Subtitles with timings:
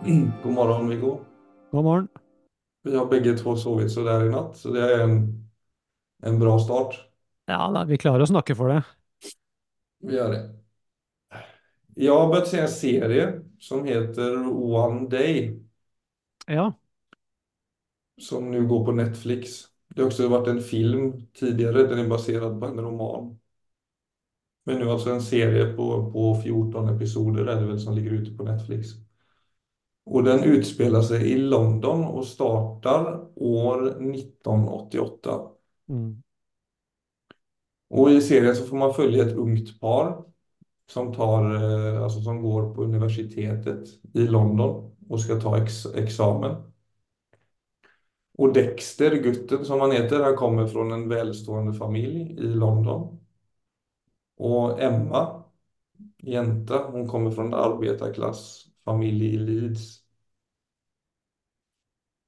[0.42, 1.20] God morgon Viggo.
[1.70, 2.08] God morgon.
[2.82, 5.48] Vi har bägge två sovit så där i natt, så det är en,
[6.22, 7.06] en bra start.
[7.46, 8.82] Ja vi klarer å snakke for det.
[9.98, 10.56] Vi gör det.
[11.94, 15.60] Jag har börjat se en serie som heter One Day,
[16.46, 16.72] Ja,
[18.20, 19.64] som nu går på Netflix.
[19.88, 23.38] Det har också varit en film tidigare, den är baserad på en roman.
[24.64, 28.36] Men nu alltså en serie på, på 14 episoder är det väl som ligger ute
[28.36, 29.09] på Netflix.
[30.10, 35.40] Och den utspelar sig i London och startar år 1988.
[35.88, 36.22] mm.
[37.90, 40.24] Och i serien så får man följa ett ungt par
[40.86, 46.56] som tar, eh, alltså som går på universitetet i London och ska ta ex examen.
[48.38, 53.18] Och Dexter, gutten som han heter, han kommer från en välstående familj i London.
[54.36, 55.42] Och Emma,
[56.18, 59.99] jänta, hon kommer från en arbetarklassfamilj i Leeds.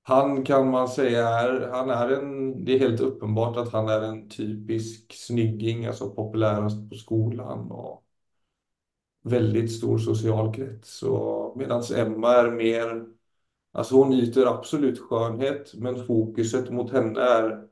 [0.02, 4.00] Han kan man säga är, han är en, det är helt uppenbart att han är
[4.00, 8.04] en typisk snygging, alltså populärast på skolan och
[9.22, 11.02] väldigt stor social krets.
[11.56, 13.06] Medan Emma är mer,
[13.72, 17.68] alltså hon yter absolut skönhet, men fokuset mot henne är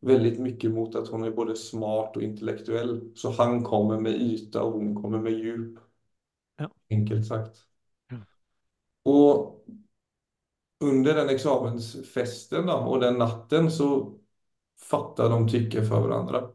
[0.00, 3.12] väldigt mycket mot att hon är både smart och intellektuell.
[3.14, 5.78] Så han kommer med yta och hon kommer med djup.
[6.56, 6.70] Ja.
[6.90, 7.56] Enkelt sagt.
[8.08, 8.16] Ja.
[9.02, 9.57] Och
[10.88, 14.18] under den examensfesten då, och den natten så
[14.90, 16.50] fattar de tycke för varandra.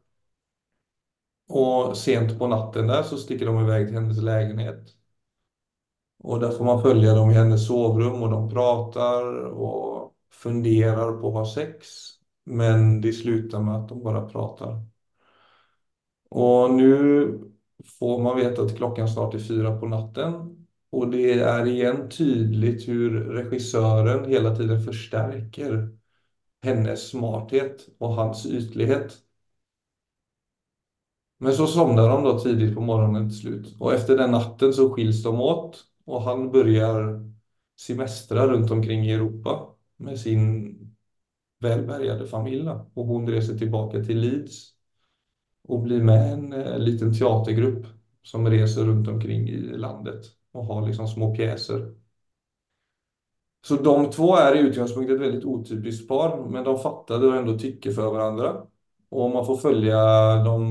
[1.50, 4.96] Och sent på natten där så sticker de iväg till hennes lägenhet.
[6.20, 11.28] Och där får man följa dem i hennes sovrum och de pratar och funderar på
[11.28, 11.88] att ha sex.
[12.46, 14.86] Men det slutar med att de bara pratar.
[16.30, 17.40] Och nu
[18.00, 20.63] får man veta att klockan snart är fyra på natten.
[20.94, 25.98] Och det är igen tydligt hur regissören hela tiden förstärker
[26.64, 29.18] hennes smarthet och hans ytlighet.
[31.38, 33.76] Men så somnar de då tidigt på morgonen till slut.
[33.80, 35.84] Och efter den natten så skiljs de åt.
[36.06, 37.30] Och han börjar
[37.80, 40.76] semestra runt omkring i Europa med sin
[41.60, 42.70] välbärgade familj.
[42.94, 44.74] Och hon reser tillbaka till Leeds
[45.64, 47.86] och blir med en eh, liten teatergrupp
[48.24, 51.96] som reser runt omkring i landet och har liksom små pjäser.
[53.66, 57.58] Så de två är i utgångspunkt ett väldigt otypiskt par, men de fattade och ändå
[57.60, 58.68] tycker för varandra.
[59.10, 59.98] Och man får följa
[60.44, 60.70] dem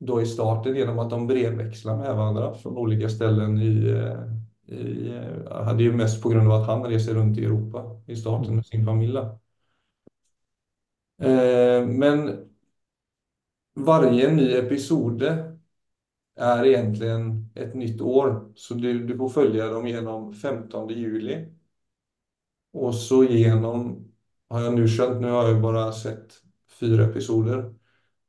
[0.00, 5.08] då i starten genom att de brevväxlar med varandra från olika ställen i, eh, i
[5.16, 8.16] eh, det är ju mest på grund av att han reser runt i Europa i
[8.16, 9.16] starten med sin familj.
[11.22, 12.48] Eh, men
[13.74, 15.22] varje ny episod
[16.36, 18.52] är egentligen ett nytt år.
[18.54, 21.46] Så du, du får följa dem genom 15 juli.
[22.72, 24.04] Och så genom,
[24.48, 26.32] har jag nu känt, nu har jag bara sett
[26.80, 27.74] fyra episoder.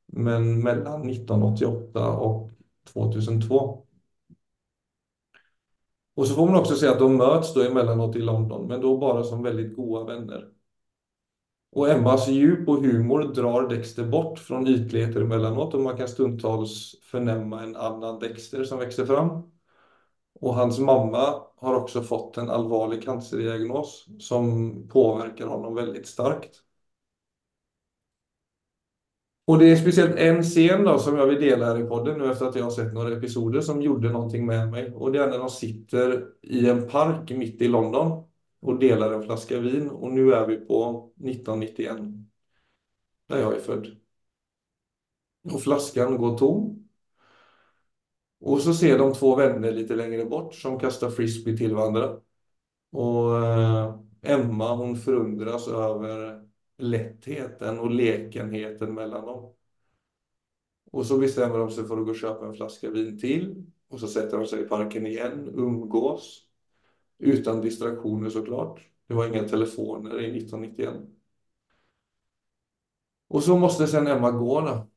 [0.05, 2.51] Men mellan 1988 och
[2.93, 3.85] 2002.
[6.15, 8.97] Och så får man också se att de möts då emellanåt i London, men då
[8.97, 10.54] bara som väldigt goda vänner.
[11.75, 16.95] Och Emmas djup och humor drar Dexter bort från ytligheter emellanåt och man kan stundtals
[17.01, 19.51] förnämma en annan Dexter som växer fram.
[20.39, 26.55] Och hans mamma har också fått en allvarlig cancerdiagnos som påverkar honom väldigt starkt.
[29.47, 32.31] Och det är speciellt en scen då som jag vill dela här i podden nu
[32.31, 34.93] efter att jag har sett några episoder som gjorde någonting med mig.
[34.93, 38.23] Och det är när de sitter i en park mitt i London
[38.65, 39.89] och delar en flaska vin.
[39.89, 41.97] Och nu är vi på 1991,
[43.27, 43.97] där jag är född.
[45.53, 46.89] Och flaskan går tom.
[48.39, 52.19] Och så ser de två vänner lite längre bort som kastar frisbee till varandra.
[52.91, 56.41] Och eh, Emma hon förundras över
[56.77, 59.53] lättheten och lekenheten mellan dem.
[60.91, 63.65] Och så bestämmer de sig för att gå och köpa en flaska vin till.
[63.87, 66.44] Och så sätter de sig i parken igen, umgås.
[67.17, 68.81] Utan distraktioner såklart.
[69.07, 70.93] Det var inga telefoner i 1991.
[73.27, 74.87] Och så måste sen Emma gå då,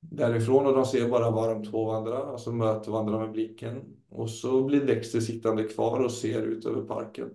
[0.00, 3.96] därifrån och de ser bara var de två vandrar, alltså möter varandra med blicken.
[4.08, 7.30] Och så blir Dexter sittande kvar och ser ut över parken.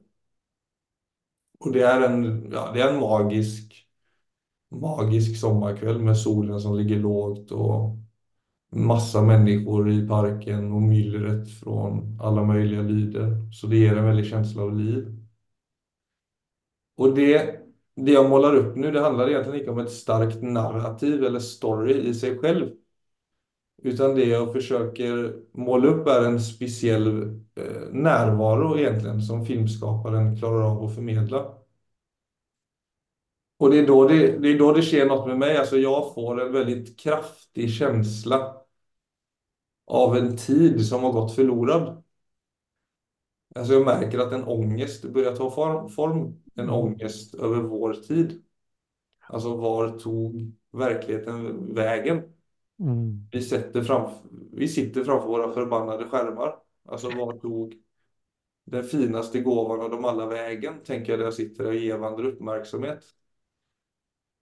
[1.60, 3.88] Och det är en, ja, det är en magisk,
[4.70, 7.98] magisk sommarkväll med solen som ligger lågt och
[8.76, 13.52] massa människor i parken och myllret från alla möjliga lyder.
[13.54, 15.16] Så det ger en väldig känsla av liv.
[16.98, 17.60] Och det,
[17.96, 21.94] det jag målar upp nu, det handlar egentligen inte om ett starkt narrativ eller story
[21.94, 22.70] i sig själv.
[23.84, 27.22] Utan det jag försöker måla upp är en speciell
[27.56, 31.56] eh, närvaro egentligen som filmskaparen klarar av att förmedla.
[33.58, 35.58] Och det är då det, det är då det sker något med mig.
[35.58, 38.65] Alltså jag får en väldigt kraftig känsla
[39.86, 42.04] av en tid som har gått förlorad.
[43.56, 45.52] Alltså jag märker att en ångest börjar ta
[45.90, 46.42] form.
[46.56, 48.44] En ångest över vår tid.
[49.28, 52.22] Alltså var tog verkligheten vägen?
[52.80, 53.28] Mm.
[53.32, 54.12] Vi, sätter framf
[54.54, 56.56] vi sitter framför våra förbannade skärmar.
[56.86, 57.76] Alltså var tog
[58.66, 60.84] den finaste gåvan av dem alla vägen?
[60.84, 63.04] Tänker jag där jag sitter och ger varandra uppmärksamhet.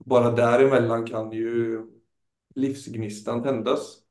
[0.06, 1.86] Bara däremellan kan ju
[2.56, 4.03] livsgnistan tändas.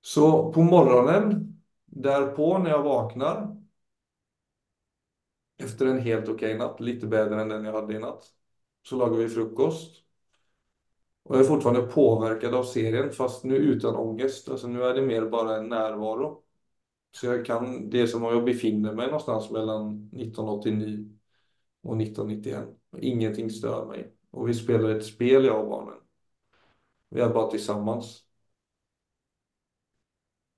[0.00, 1.56] Så på morgonen
[1.86, 3.56] därpå när jag vaknar
[5.56, 8.24] efter en helt okej natt, lite bättre än den jag hade i natt,
[8.82, 10.04] så lagar vi frukost.
[11.22, 14.48] Och jag är fortfarande påverkad av serien, fast nu utan ångest.
[14.48, 16.42] Alltså nu är det mer bara en närvaro.
[17.12, 21.18] Så jag kan, det är som om jag befinner mig någonstans mellan 1989
[21.82, 22.68] och 1991.
[22.98, 24.12] Ingenting stör mig.
[24.30, 25.98] Och vi spelar ett spel, jag och barnen.
[27.08, 28.29] Vi är bara tillsammans.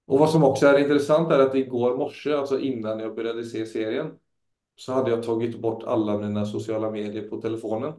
[0.06, 3.66] Och vad som också är intressant är att igår morse, alltså innan jag började se
[3.66, 4.10] serien,
[4.76, 7.92] så hade jag tagit bort alla mina sociala medier på telefonen.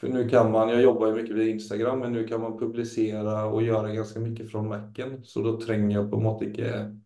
[0.00, 3.46] För nu kan man, jag jobbar ju mycket via Instagram, men nu kan man publicera
[3.46, 5.24] och göra ganska mycket från Macen.
[5.24, 6.96] Så då tränger jag på något inte,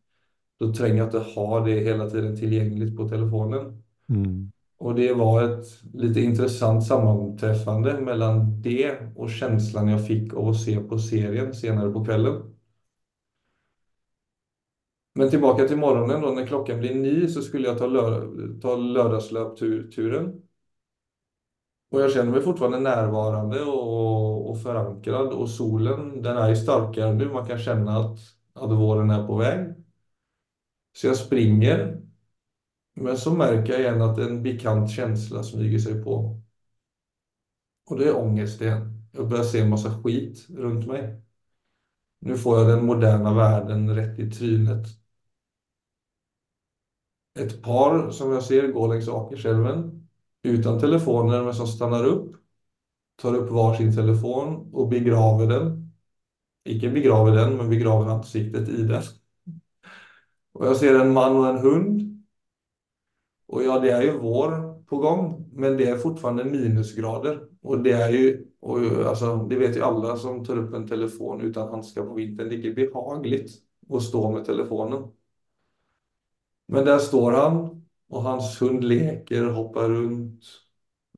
[0.60, 3.82] då tränger jag inte ha det hela tiden tillgängligt på telefonen.
[4.08, 4.52] Mm.
[4.78, 10.60] Och det var ett lite intressant sammanträffande mellan det och känslan jag fick av att
[10.60, 12.57] se på serien senare på kvällen.
[15.18, 18.76] Men tillbaka till morgonen då, när klockan blir nio så skulle jag ta, lör ta
[18.76, 20.42] lördagslöpturen.
[21.90, 27.14] Och jag känner mig fortfarande närvarande och, och förankrad och solen den är ju starkare
[27.14, 27.28] nu.
[27.28, 28.18] Man kan känna att,
[28.52, 29.74] att våren är på väg.
[30.92, 32.00] Så jag springer.
[32.94, 36.40] Men så märker jag igen att en bekant känsla smyger sig på.
[37.90, 39.02] Och det är ångest igen.
[39.12, 41.22] Jag börjar se en massa skit runt mig.
[42.20, 44.97] Nu får jag den moderna världen rätt i trynet.
[47.38, 50.08] Ett par som jag ser går längs Akersälven
[50.42, 52.36] utan telefoner men som stannar upp,
[53.22, 55.92] tar upp varsin telefon och begraver den.
[56.64, 59.02] Icke begraver den, men begraver ansiktet i den.
[60.52, 62.24] Och jag ser en man och en hund.
[63.46, 67.48] Och ja, det är ju vår på gång, men det är fortfarande minusgrader.
[67.62, 71.40] Och det är ju, och alltså, det vet ju alla som tar upp en telefon
[71.40, 73.50] utan handskar på vintern, det är behagligt
[73.90, 75.08] att stå med telefonen.
[76.68, 80.44] Men där står han och hans hund leker, hoppar runt,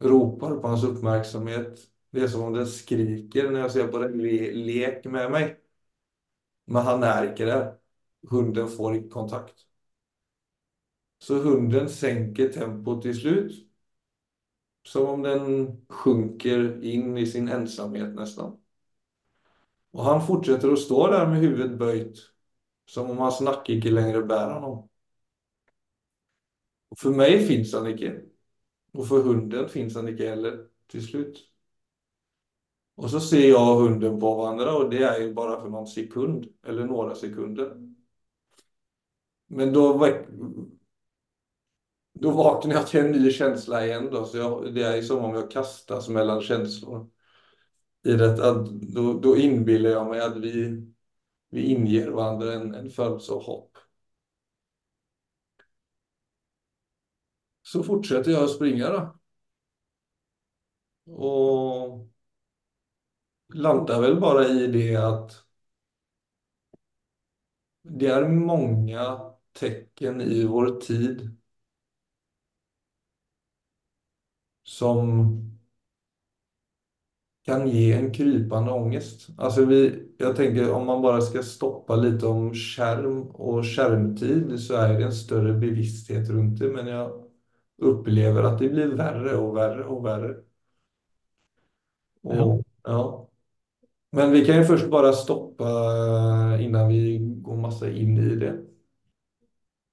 [0.01, 1.79] ropar på hans uppmärksamhet.
[2.11, 5.61] Det är som om den skriker när jag ser på den, le lek med mig.
[6.67, 7.75] Men han är inte där.
[8.31, 9.55] Hunden får kontakt.
[11.19, 13.67] Så hunden sänker tempot till slut.
[14.89, 18.57] Som om den sjunker in i sin ensamhet nästan.
[19.91, 22.17] Och han fortsätter att stå där med huvudet böjt.
[22.87, 24.90] Som om hans nacke inte längre bär honom.
[26.91, 28.21] Och för mig finns han icke.
[28.93, 31.47] Och för hunden finns han icke heller till slut.
[32.95, 36.47] Och så ser jag hunden på varandra och det är ju bara för någon sekund
[36.67, 37.77] eller några sekunder.
[39.47, 40.09] Men då,
[42.13, 45.35] då vaknar jag till en ny känsla igen då, så jag, det är som om
[45.35, 47.11] jag kastas mellan känslor.
[48.05, 48.55] I detta,
[48.95, 50.83] då, då inbillar jag mig att vi,
[51.51, 53.79] vi inger varandra en, en födelse av hopp.
[57.73, 59.15] Så fortsätter jag att springa då.
[61.07, 62.09] Och
[63.55, 65.45] landar väl bara i det att
[67.83, 69.21] det är många
[69.53, 71.37] tecken i vår tid
[74.65, 75.51] som
[77.45, 79.29] kan ge en krypande ångest.
[79.39, 84.75] Alltså vi, jag tänker om man bara ska stoppa lite om skärm och skärmtid så
[84.75, 86.69] är det en större bevissthet runt det.
[86.69, 87.30] Men jag
[87.81, 90.37] upplever att det blir värre och värre och värre.
[92.23, 92.63] Och, ja.
[92.83, 93.29] ja.
[94.13, 95.65] Men vi kan ju först bara stoppa
[96.61, 98.65] innan vi går massa in i det.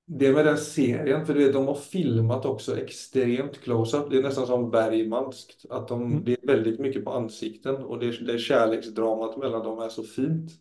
[0.06, 4.10] Det med den serien, för du vet, de har filmat också extremt close-up.
[4.10, 5.66] Det är nästan som Bergmanskt.
[5.70, 6.24] Att de, mm.
[6.24, 10.52] Det är väldigt mycket på ansikten och det, det kärleksdramat mellan dem är så fint.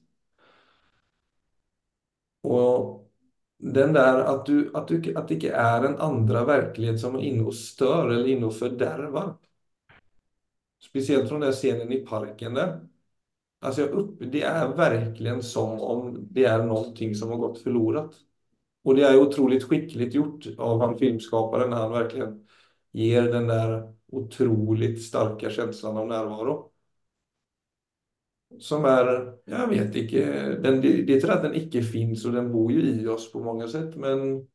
[2.42, 3.05] Och
[3.58, 7.20] den där att, du, att, du, att det inte är en andra verklighet som är
[7.20, 9.36] inne och stör eller inne och fördärvar.
[10.82, 12.80] Speciellt från den scenen i parken där.
[13.60, 18.14] Alltså jag upp, det är verkligen som om det är någonting som har gått förlorat.
[18.84, 22.48] Och det är otroligt skickligt gjort av han filmskaparen när han verkligen
[22.92, 26.70] ger den där otroligt starka känslan av närvaro.
[28.58, 30.16] Som är, jag vet inte,
[30.56, 33.40] den, det är till att den icke finns och den bor ju i oss på
[33.40, 34.48] många sätt, men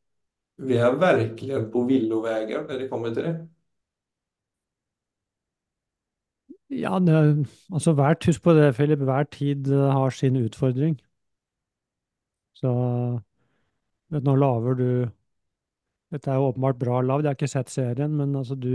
[0.58, 3.48] vi är verkligen på villovägar när det kommer till det.
[6.68, 11.02] Ja, det, alltså hvert, husk på det, Filip, hver tid eh, har sin utfordring.
[12.54, 13.22] Så
[14.10, 14.36] vet, nå
[14.78, 15.10] du
[16.12, 18.72] Dette er jo åpenbart bra lav, jeg har ikke sett serien, men altså du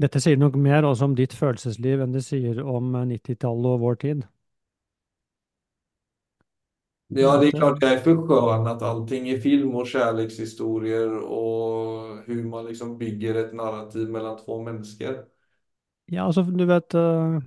[0.00, 3.98] Dette sier nok mer også om ditt følelsesliv enn det sier om 90-tallet og vår
[4.04, 4.28] tid.
[7.12, 12.18] Ja, det är klart jag är för skön att allting är film och kärlekshistorier och
[12.26, 15.24] hur man liksom bygger ett narrativ mellan två människor.
[16.06, 17.42] Ja, altså, du vet uh,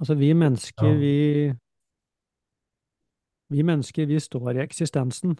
[0.00, 0.94] Altså, vi mennesker, Ja.
[0.94, 1.54] vi
[3.50, 5.38] Vi mennesker, vi står i eksistensen.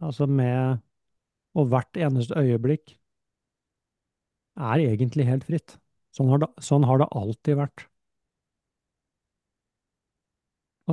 [0.00, 0.78] Altså med
[1.54, 2.99] Og hvert eneste øyeblikk
[4.60, 5.76] er egentlig helt fritt.
[6.16, 7.86] Sånn har det, sånn har det alltid vært.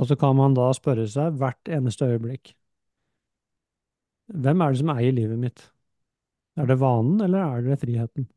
[0.00, 2.54] Og så kan man da spørre seg hvert eneste øyeblikk
[4.44, 5.64] Hvem er det som eier livet mitt?
[6.58, 8.28] Er det vanen, eller er det friheten?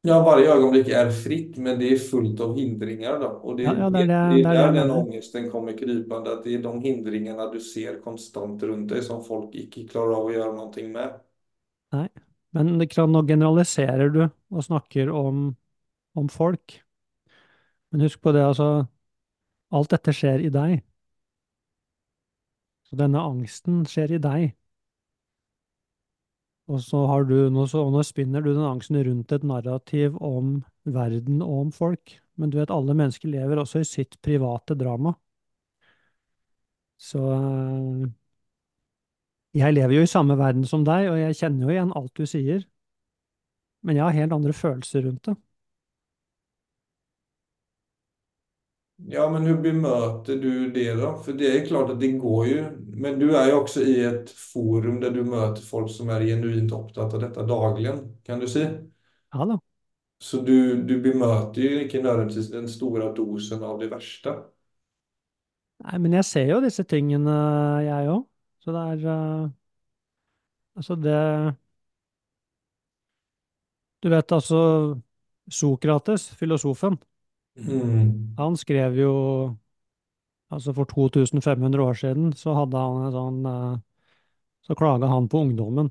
[0.00, 3.26] Ja, varje ögonblick är fritt, men det är fullt av hindringar då.
[3.28, 6.32] Och det, Ja, ja, det det, det- det är där jag den ångesten kommer krypande,
[6.32, 10.26] att det är de hindringarna du ser konstant runt dig som folk icke klarar av
[10.26, 11.20] att göra någonting med.
[12.58, 15.52] Men det kan, nå generaliserer du og snakker om,
[16.18, 16.80] om folk.
[17.92, 18.88] Men husk på det, altså
[19.68, 20.78] Alt dette skjer i deg.
[22.88, 24.46] Så denne angsten skjer i deg.
[26.72, 30.58] Og så har du, nå, så, nå spinner du den angsten rundt et narrativ om
[30.88, 32.16] verden og om folk.
[32.40, 35.14] Men du vet, alle mennesker lever også i sitt private drama.
[36.98, 38.08] Så eh,
[39.58, 42.26] jeg lever jo i samme verden som deg, og jeg kjenner jo igjen alt du
[42.28, 42.64] sier.
[43.82, 45.36] Men jeg har helt andre følelser rundt det.
[48.96, 51.16] Ja, men hur bemöter du det då?
[51.18, 54.30] För det är klart att det går ju, men du är ju också i ett
[54.30, 58.68] forum där du möter folk som är genuint upptatt av detta dagligen, kan du se?
[59.32, 59.60] Ja da.
[60.18, 64.36] Så du, du bemöter ju inte nödvändigtvis den stora dosen av det värsta.
[65.84, 67.34] Nei, men jeg ser jo disse tingene,
[67.86, 68.24] jeg òg.
[68.64, 69.50] Så det er eh,
[70.76, 71.56] Altså, det
[74.02, 74.58] Du vet altså
[75.50, 76.98] Sokrates, filosofen,
[77.58, 78.34] Mm.
[78.38, 79.56] han skrev jo
[80.50, 83.78] Altså, for 2500 år siden så hadde han en sånn eh,
[84.68, 85.90] Så klaga han på ungdommen.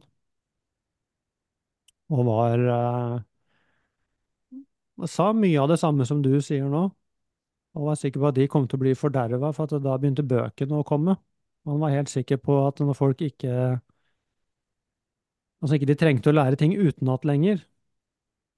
[2.09, 3.19] Og var eh,
[5.07, 6.83] Sa mye av det samme som du sier nå.
[7.77, 10.25] Og var sikker på at de kom til å bli forderva, for at da begynte
[10.25, 11.17] bøkene å komme.
[11.67, 13.53] Han var helt sikker på at når folk ikke
[15.57, 17.63] Altså ikke de trengte å lære ting utenat lenger,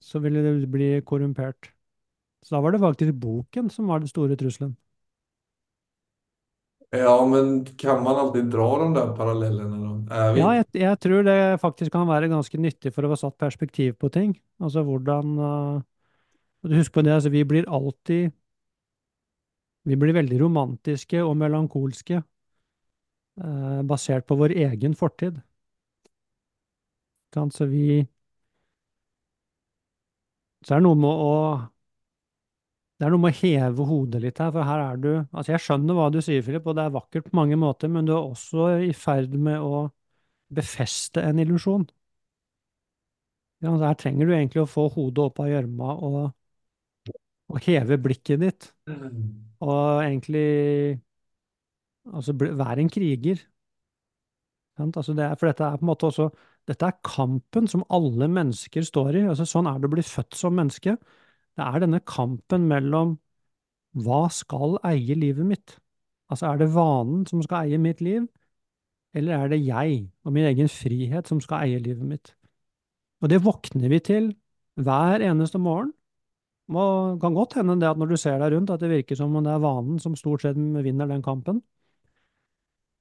[0.03, 1.69] så ville de bli korrumpert.
[2.43, 4.73] Så da var det faktisk boken som var den store trusselen.
[6.91, 10.13] Ja, men kan man alltid dra de där parallellerna då?
[10.13, 13.19] Är vi Ja, jeg, jeg tror det faktisk kan være ganske nyttig for å få
[13.21, 14.33] satt perspektiv på ting.
[14.59, 15.81] Altså hvordan uh,
[16.63, 18.31] og Husk på det, altså vi blir alltid
[19.87, 22.23] Vi blir veldig romantiske og melankolske
[23.89, 25.39] basert på vår egen fortid.
[27.51, 28.07] Så vi
[30.65, 31.33] Så er det noe med å
[32.99, 35.63] det er noe med å heve hodet litt her, for her er du Altså, jeg
[35.63, 38.19] skjønner hva du sier, Philip, og det er vakkert på mange måter, men du er
[38.19, 39.85] også i ferd med å
[40.59, 41.87] befeste en illusjon.
[43.63, 46.19] Ja, her trenger du egentlig å få hodet opp av gjørma og,
[47.49, 49.33] og heve blikket ditt, Mm.
[49.61, 50.99] og egentlig
[52.13, 53.41] Altså, vær en kriger.
[54.79, 56.29] Altså, det er, for dette er på en måte også
[56.69, 59.21] Dette er kampen som alle mennesker står i.
[59.31, 60.93] Altså, sånn er det å bli født som menneske.
[61.57, 63.15] Det er denne kampen mellom
[63.97, 65.79] hva skal eie livet mitt?
[66.29, 68.27] Altså, er det vanen som skal eie mitt liv,
[69.17, 72.35] eller er det jeg og min egen frihet som skal eie livet mitt?
[73.23, 74.29] Og det våkner vi til
[74.79, 75.91] hver eneste morgen.
[76.69, 79.33] Det kan godt hende det at når du ser deg rundt, at det virker som
[79.33, 81.63] om det er vanen som stort sett vinner den kampen.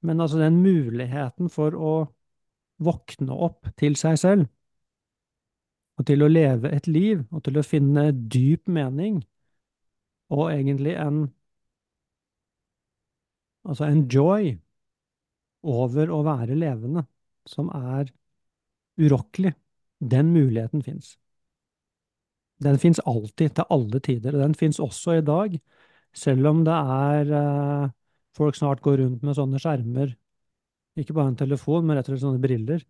[0.02, 1.94] Men altså den muligheten for å
[2.78, 4.46] våkne opp til seg selv,
[5.98, 9.18] og til å leve et liv, og til å finne dyp mening,
[10.30, 11.26] og egentlig en
[13.68, 14.54] Altså en joy
[15.68, 17.02] over å være levende,
[17.44, 18.08] som er
[18.96, 19.52] urokkelig.
[20.00, 21.18] Den muligheten fins.
[22.64, 24.38] Den fins alltid, til alle tider.
[24.38, 25.58] Og den fins også i dag,
[26.16, 27.34] selv om det er
[28.38, 30.14] folk snart går rundt med sånne skjermer,
[30.98, 32.82] ikke bare en telefon, men rett og slett sånne briller.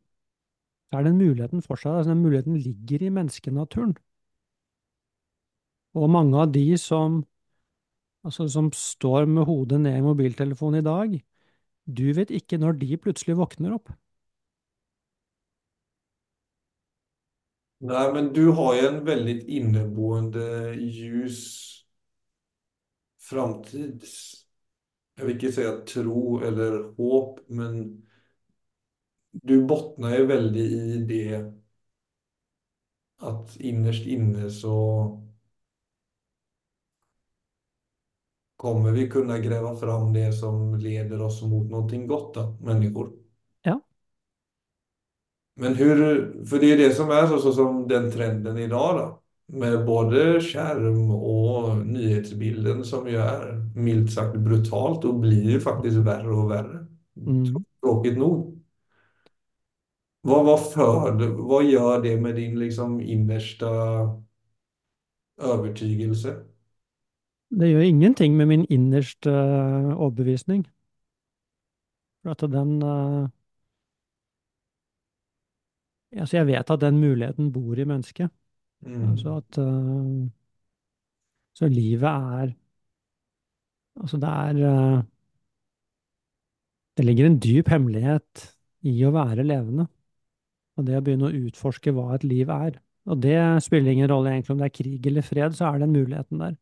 [0.89, 1.99] Så er den muligheten fortsatt.
[1.99, 3.97] Altså den muligheten ligger i menneskenaturen.
[5.99, 7.23] Og mange av de som,
[8.25, 11.17] altså som står med hodet ned i mobiltelefonen i dag,
[11.89, 13.93] du vet ikke når de plutselig våkner opp.
[17.81, 21.75] Nej, men du har ju en väldigt inneboende ljus
[23.31, 24.48] framtids...
[25.19, 28.03] Jag vill inte säga tro eller hopp, men
[29.31, 31.53] du bottnar ju väldigt i det
[33.19, 35.29] att innerst inne så
[38.57, 43.13] kommer vi kunna gräva fram det som leder oss mot någonting gott då, människor.
[43.63, 43.81] Ja.
[45.55, 49.23] Men hur, för det är det som är så, så som den trenden idag då.
[49.51, 55.97] Med både skärm och nyhetsbilden som ju är milt sagt brutalt och blir ju faktiskt
[55.97, 56.87] värre och värre.
[57.17, 57.65] Mm.
[57.81, 58.59] Tråkigt nog.
[60.21, 63.69] Vad, vad för vad gör det med din liksom innersta
[65.43, 66.45] övertygelse?
[67.51, 70.69] Det gjør ingenting med min innerste eh, overbevisning.
[72.23, 73.29] For at den eh,
[76.13, 78.31] Altså, jeg vet at den muligheten bor i mennesket.
[78.87, 79.11] Mm.
[79.11, 80.31] Altså at eh,
[81.59, 82.55] Så livet er
[83.99, 85.03] Altså, det er eh,
[86.97, 88.45] Det ligger en dyp hemmelighet
[88.87, 89.87] i å være levende.
[90.79, 92.79] Og det å begynne å utforske hva et liv er.
[93.09, 95.95] Og det spiller ingen rolle egentlig om det er krig eller fred, så er den
[95.95, 96.57] muligheten der.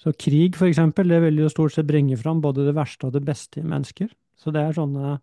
[0.00, 3.14] Så krig, for eksempel, det vil jo stort sett bringe fram både det verste og
[3.16, 4.08] det beste i mennesker.
[4.40, 5.18] Så det er sånne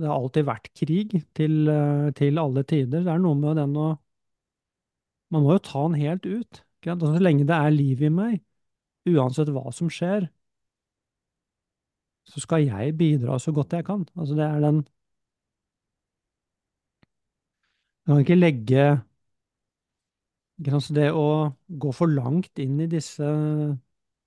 [0.00, 3.02] Det har alltid vært krig til, eh, til alle tider.
[3.04, 3.88] Det er noe med den å
[5.30, 6.62] man må jo ta den helt ut.
[6.84, 8.40] så lenge det er liv i meg,
[9.08, 10.28] uansett hva som skjer,
[12.30, 14.06] så skal jeg bidra så godt jeg kan.
[14.16, 14.82] Altså, det er den
[18.06, 18.84] Jeg kan ikke legge
[20.80, 21.26] så Det å
[21.82, 23.24] gå for langt inn i disse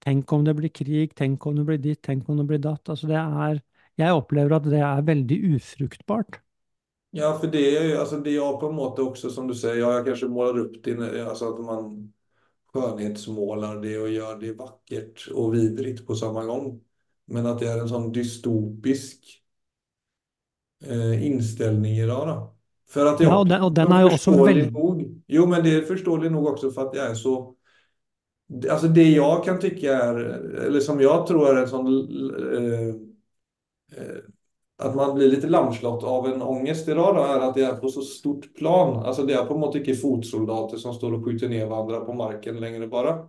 [0.03, 2.89] Tenk om det blir krig, tenk om det blir ditt, tenk om det blir datt.
[2.91, 3.61] Altså det er
[4.01, 6.41] Jeg opplever at det er veldig ufruktbart.
[7.15, 9.75] Ja, för det är ju, alltså det jag på en måte också som du säger,
[9.75, 12.13] ja, jag kanske målar upp det, alltså att man
[12.73, 16.81] skönhetsmålar det och gör det vackert och vidrigt på samma gång.
[17.25, 19.41] Men att det är en sån dystopisk
[20.85, 22.55] eh, inställning idag då.
[22.89, 25.63] För att jag, Ja, og den, og den jo også förståeligt veldig nog, jo men
[25.63, 27.55] det är förståeligt nog också för att jag är så,
[28.69, 30.15] alltså det jag kan tycka är,
[30.65, 31.87] eller som jag tror är en sån,
[32.53, 32.89] eh,
[33.97, 34.17] eh,
[34.83, 37.89] att man blir lite lamslått av en ångest idag då, är att det är på
[37.89, 39.05] så stort plan.
[39.05, 42.59] Alltså det är på något inte fotsoldater som står och skjuter ner varandra på marken
[42.59, 43.27] längre bara.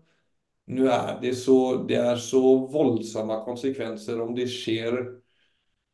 [0.67, 5.07] Nu är det så, det är så våldsamma konsekvenser om det sker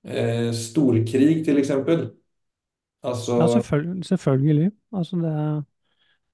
[0.04, 2.08] eh, storkrig till exempel.
[3.02, 4.04] Alltså, Ja, selvfølgelig.
[4.04, 4.70] selvfølgelig.
[4.92, 5.64] Altså det,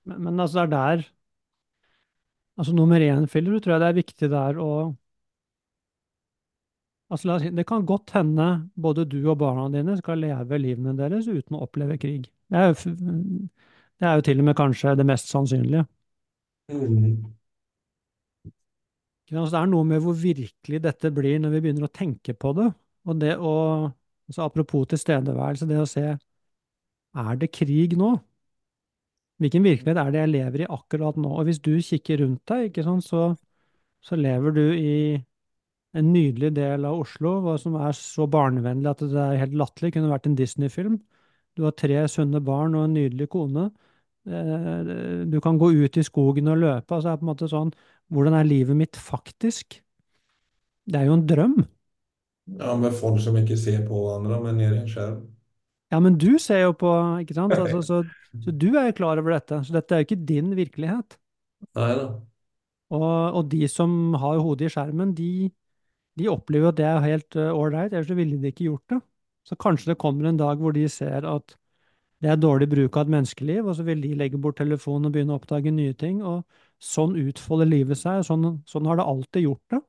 [0.05, 1.03] men, men altså det er der
[2.59, 4.71] Altså nummer én, Philip, tror jeg det er viktig der å
[7.11, 8.47] Altså si, Det kan godt hende
[8.83, 12.27] både du og barna dine skal leve livene deres uten å oppleve krig.
[12.51, 12.97] Det er jo,
[14.01, 15.87] det er jo til og med kanskje det mest sannsynlige.
[16.69, 17.37] mm,
[19.27, 19.49] Ikke sant?
[19.51, 22.53] Så det er noe med hvor virkelig dette blir når vi begynner å tenke på
[22.59, 22.69] det.
[23.07, 23.55] Og det å
[24.27, 26.03] altså Apropos tilstedeværelse, det å se
[27.23, 28.13] Er det krig nå?
[29.43, 31.31] Hvilken virkelighet er det jeg lever i akkurat nå?
[31.39, 33.23] Og hvis du kikker rundt deg, ikke sant, så,
[34.05, 34.93] så lever du i
[35.99, 39.95] en nydelig del av Oslo hva som er så barnevennlig at det er helt latterlig.
[39.97, 40.99] Kunne vært en Disney-film.
[41.57, 43.71] Du har tre sunne barn og en nydelig kone.
[44.27, 46.95] Eh, Du kan gå ut i skogen og løpe.
[46.95, 47.73] altså er på en måte sånn,
[48.13, 49.81] Hvordan er livet mitt faktisk?
[50.93, 51.57] Det er jo en drøm.
[52.59, 55.21] ja, med folk som inte ser på varandra men ner i en skärm.
[55.91, 56.91] Ja, men du ser jo på,
[57.23, 57.59] ikke sant?
[57.63, 58.01] Altså, så,
[58.43, 59.63] så du er jo klar over dette.
[59.67, 61.19] Så dette er jo ikke din virkelighet.
[61.75, 62.27] Nej då.
[62.91, 65.51] Og, og de som har hodet i skjermen, de,
[66.17, 69.01] de opplever at det er helt eh, ålreit, ellers så ville de ikke gjort det.
[69.47, 71.57] Så kanskje det kommer en dag hvor de ser at
[72.25, 75.13] det er dårlig bruk av et menneskeliv, og så vil de legge bort telefonen og
[75.15, 76.23] begynne å oppdage nye ting.
[76.25, 76.47] Og
[76.83, 79.83] sånn utfolder livet seg, og sånn, sånn har det alltid gjort det.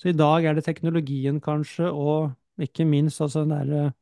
[0.00, 2.32] Så i dag er det teknologien kanskje, og
[2.64, 3.92] ikke minst altså den derre eh,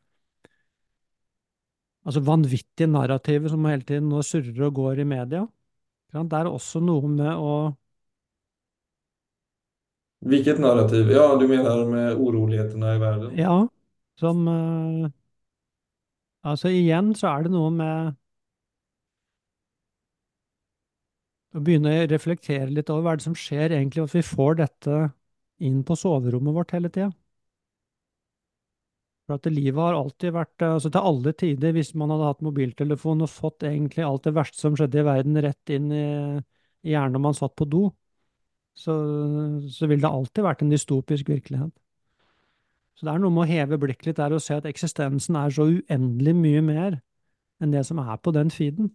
[2.06, 5.44] altså vanvittige narrativet som hele tiden nå surrer og går i media.
[6.12, 7.52] Det er også noe med å
[10.24, 11.10] vilket narrativ?
[11.10, 13.32] Ja, du menar med oroligheterna i världen?
[13.36, 13.68] Ja,
[14.20, 15.10] som eh,
[16.40, 18.14] alltså igen så är det något med
[21.54, 25.10] att börja reflektera lite över vad det som sker egentligen, att vi får detta
[25.58, 27.12] in på sovrummet vårt hela tiden.
[29.26, 32.40] För att livet har alltid varit, eh, alltså till alla tider, om man hade haft
[32.40, 36.42] mobiltelefon och fått egentligen allt det värsta som skedde i världen rätt in i,
[36.82, 37.92] i hjärnan man satt på do,
[38.78, 38.94] så,
[39.68, 41.72] så vil det alltid vært en dystopisk virkelighet.
[42.96, 45.52] Så det er noe med å heve blikket litt der og se at eksistensen er
[45.54, 46.98] så uendelig mye mer
[47.62, 48.92] enn det som er på den feeden.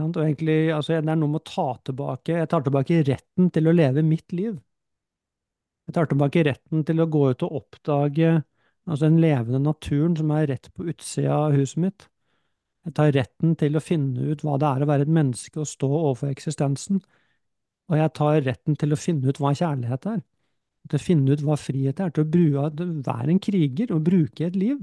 [0.00, 3.68] Og egentlig, altså, det er noe med å ta tilbake Jeg tar tilbake retten til
[3.68, 4.54] å leve mitt liv.
[5.90, 8.30] Jeg tar tilbake retten til å gå ut og oppdage
[8.86, 12.06] altså den levende naturen som er rett på utsida av huset mitt.
[12.86, 15.68] Jeg tar retten til å finne ut hva det er å være et menneske og
[15.68, 17.02] stå overfor eksistensen.
[17.90, 20.22] Og jeg tar retten til å finne ut hva kjærlighet er.
[20.90, 22.12] Til å finne ut hva frihet er.
[22.14, 24.78] Til å bruke, være en kriger og bruke et liv.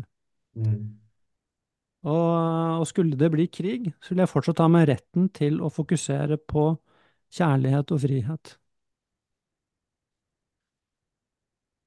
[0.58, 0.82] Mm.
[2.08, 2.28] Og,
[2.82, 6.38] og, skulle det bli krig, så vil jeg fortsatt ta meg retten til å fokusere
[6.40, 6.70] på
[7.34, 8.54] kjærlighet og frihet.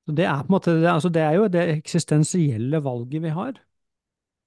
[0.09, 3.35] Så det er på en måte, det, altså det er jo det eksistensielle valget vi
[3.37, 3.61] har.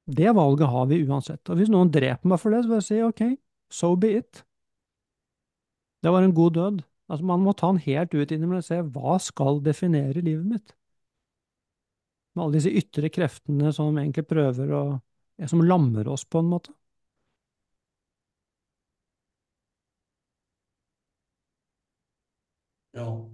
[0.05, 1.49] Det valget har vi uansett.
[1.49, 3.23] Og hvis noen dreper meg for det, så vil jeg si ok,
[3.71, 4.43] so be it.
[6.03, 6.81] Det var en god død.
[7.09, 10.75] Altså Man må ta den helt ut innimellom og se hva skal definere livet mitt?
[12.35, 14.83] Med alle disse ytre kreftene som egentlig prøver å
[15.49, 16.73] som lammer oss på en måte.
[22.93, 23.25] Ja.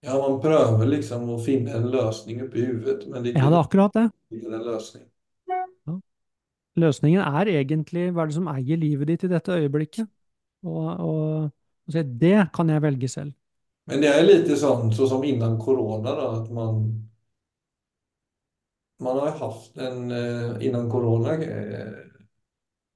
[0.00, 3.56] Ja, man prøver liksom å finne en løsning oppi huet, men det er Ja, det
[3.58, 4.04] er akkurat det.
[4.38, 5.06] ikke en løsning.
[6.80, 10.08] Løsningen er egentlig hva er det som eier livet ditt i dette øyeblikket?
[10.66, 11.50] Og, og,
[11.86, 13.34] og så det kan jeg velge selv.
[13.88, 16.82] Men det er litt sånn, så som innan korona, da, at man
[18.98, 21.94] man har haft en, eh, innan corona, eh,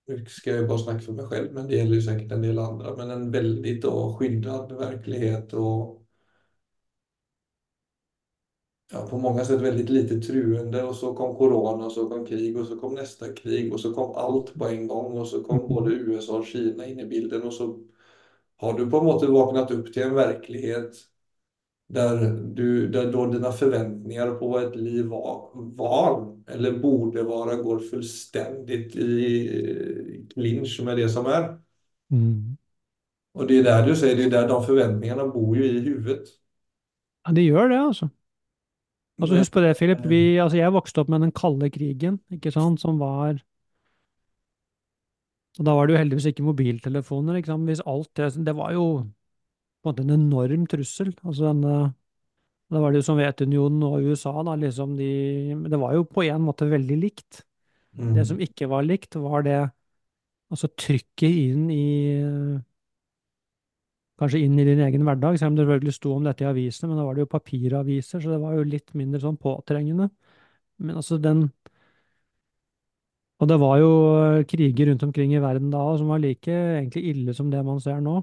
[0.08, 2.58] nu ska jag bara snacka för mig själv, men det gäller ju säkert en del
[2.58, 6.01] andra, men en väldigt då skyddad verklighet och
[8.92, 12.56] ja, på många sätt väldigt lite truende och så kom corona och så kom krig
[12.56, 15.56] och så kom nästa krig och så kom allt på en gång och så kom
[15.56, 15.68] Mm.
[15.68, 17.78] både USA och Kina in i bilden och så
[18.56, 20.96] har du på en måte vaknat upp till en verklighet
[21.88, 27.56] där, du, där då dina förväntningar på vad ett liv var, var eller borde vara
[27.56, 31.58] går fullständigt i clinch med det som är.
[32.10, 32.56] Mm.
[33.32, 36.28] Och det är där du säger, det är där de förväntningarna bor ju i huvudet.
[37.24, 38.08] Ja, det gjør det, altså.
[39.20, 40.04] Altså, husk på det, Philip.
[40.08, 43.40] Vi, altså, jeg vokste opp med den kalde krigen, ikke sant, som var
[45.60, 47.68] Og da var det jo heldigvis ikke mobiltelefoner, ikke sant.
[47.68, 48.86] Hvis alt det Det var jo
[49.82, 51.12] på en måte en enorm trussel.
[51.24, 51.94] Altså denne
[52.72, 56.40] Da var det jo Sovjetunionen og USA, da, liksom de Det var jo på en
[56.40, 57.44] måte veldig likt.
[57.92, 58.14] Mm.
[58.16, 59.60] Det som ikke var likt, var det
[60.52, 61.84] Altså trykket inn i
[64.22, 66.92] Kanskje inn i din egen hverdag, selv om det selvfølgelig sto om dette i avisene,
[66.92, 70.12] men da var det jo papiraviser, så det var jo litt mindre sånn påtrengende.
[70.78, 71.48] Men altså den
[73.42, 73.88] Og det var jo
[74.22, 77.80] eh, kriger rundt omkring i verden da som var like egentlig ille som det man
[77.82, 78.20] ser nå.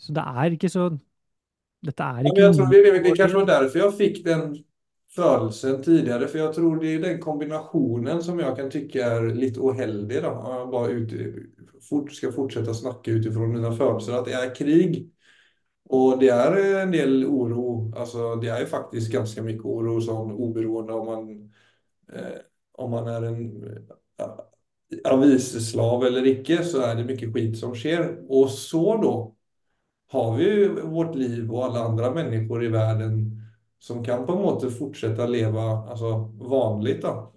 [0.00, 0.88] Så det er ikke så
[1.84, 4.64] Dette er Ja, men ikke jag tror det, det, kanske var därför jag fick den
[5.14, 9.60] födelsen tidigare, för jag tror det är den kombinationen som jag kan tycka är lite
[9.60, 11.12] oheldig då, om jag bara ut,
[11.90, 15.12] fort, ska fortsätta snacka utifrån mina födelser, att det är krig.
[15.84, 20.92] Och det är en del oro, alltså det är faktiskt ganska mycket oro som oberoende
[20.92, 21.52] om man,
[22.12, 22.38] eh,
[22.72, 23.64] om man är en
[24.18, 28.18] eh, aviseslav eller icke så är det mycket skit som sker.
[28.28, 29.36] Och så då
[30.08, 33.39] har vi ju vårt liv och alla andra människor i världen
[33.80, 37.32] som kan på något sätt fortsätta leva alltså, vanligt då.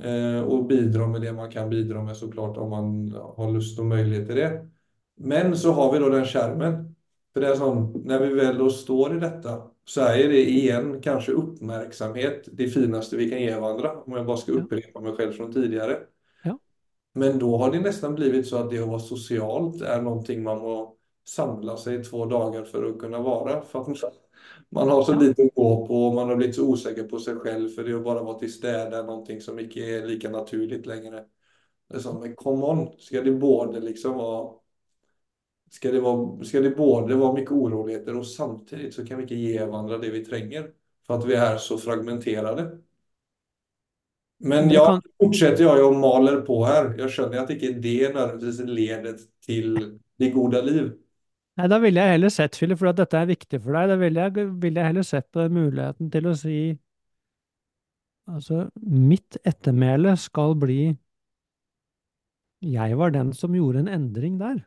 [0.00, 3.86] Eh, och bidra med det man kan bidra med såklart om man har lust och
[3.86, 4.68] möjlighet till det.
[5.16, 6.94] Men så har vi då den skärmen.
[7.32, 11.00] För det är som, när vi väl då står i detta så är det igen
[11.02, 14.02] kanske uppmärksamhet det finaste vi kan ge varandra.
[14.06, 15.98] Om jag bara ska upprepa mig själv från tidigare.
[16.44, 16.58] Ja.
[17.12, 20.58] Men då har det nästan blivit så att det att vara socialt är någonting man
[20.58, 23.62] må samla sig två dagar för att kunna vara.
[23.62, 23.86] För att
[24.70, 27.34] man- har så lite att gå på och man har blivit så osäker på sig
[27.34, 30.86] själv för det att bara vara till städe är någonting som inte är lika naturligt
[30.86, 31.24] längre.
[31.88, 34.60] Det är som, men come on, ska det både liksom vara
[35.70, 39.34] Ska det vara, ska det både vara mycket oroligheter och samtidigt så kan vi inte
[39.34, 40.70] ge varandra det vi tränger
[41.06, 42.78] för att vi är så fragmenterade.
[44.38, 46.94] Men Det jag fortsätter jag och maler på här.
[46.98, 50.92] Jag känner att inte det nödvändigtvis leder till det goda liv.
[51.58, 53.96] Nei, da ville jeg heller sett, Philip, for at dette er viktig for deg, da
[54.00, 56.60] ville jeg, ville jeg heller sett på muligheten til å si
[58.30, 60.92] Altså, mitt ettermæle skal bli
[62.62, 64.60] Jeg var den som gjorde en endring der.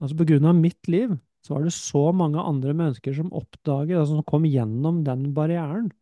[0.00, 3.98] Altså på grunn av mitt liv så var det så mange andre mennesker som oppdaget,
[3.98, 5.92] altså som kom gjennom den barrieren,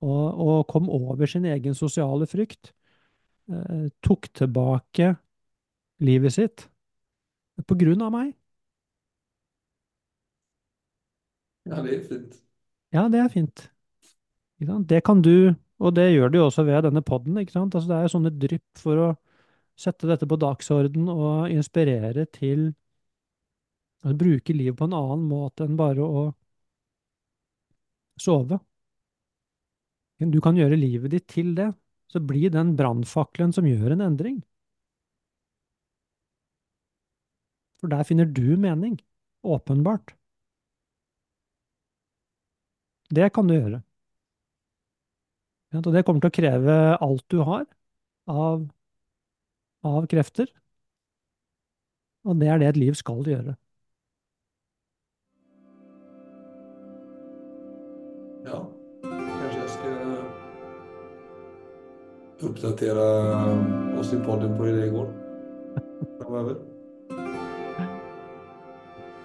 [0.00, 2.72] og, og kom over sin egen sosiale frykt,
[3.52, 5.10] eh, tok tilbake
[6.00, 6.68] livet sitt
[7.68, 8.32] på grunn av meg.
[11.70, 12.42] Ja, det är fint.
[12.90, 13.70] Ja, det er fint.
[14.88, 17.74] Det kan du, og det gjør du jo også ved denne podden, ikke sant?
[17.74, 19.08] Altså det er jo sånne drypp for å
[19.78, 22.72] sette dette på dagsorden og inspirere til
[24.04, 26.26] å bruke livet på en annen måte enn bare å
[28.20, 28.58] sove.
[30.20, 31.70] Du kan gjøre livet ditt til det,
[32.10, 34.40] så bli den brannfakkelen som gjør en endring.
[37.80, 38.98] For der finner du mening,
[39.40, 40.19] åpenbart.
[43.10, 43.82] Det kan du gjøre.
[45.72, 47.66] Ja, Og det kommer til å kreve alt du har
[48.30, 48.64] av,
[49.86, 50.50] av krefter.
[52.26, 53.56] Og det er det et liv skal gjøre.
[58.44, 58.66] Ja,
[59.02, 59.90] kanske jag ska
[62.40, 63.06] uppdatera
[64.00, 65.08] oss i podden på hur det går
[66.20, 66.56] framöver.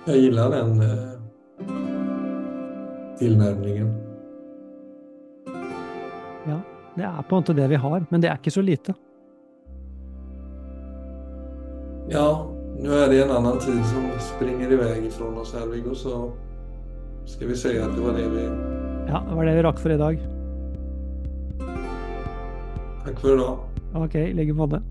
[0.06, 1.95] Jag gillar den eh,
[3.19, 3.93] tillnärmningen.
[6.47, 6.60] Ja,
[6.95, 8.93] det er på en måte det vi har, men det er ikke så lite.
[12.10, 12.47] Ja,
[12.80, 16.32] nu är det en annan tid som springer iväg ifrån oss här Viggo, så
[17.25, 18.43] ska vi säga att det var det vi...
[19.08, 20.19] Ja, det var det vi rakk for i dag.
[23.06, 23.58] Tack för idag.
[23.95, 24.82] Ok, i like måte.